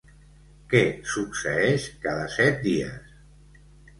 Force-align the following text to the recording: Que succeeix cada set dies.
Que 0.71 0.79
succeeix 1.15 1.85
cada 2.07 2.25
set 2.37 2.57
dies. 2.65 3.15